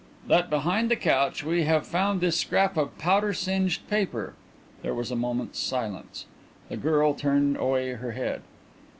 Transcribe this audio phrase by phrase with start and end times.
[0.27, 4.33] "That behind the couch we have found this scrap of powder singed paper."
[4.81, 6.25] There was a moment's silence.
[6.69, 8.41] The girl turned away her head.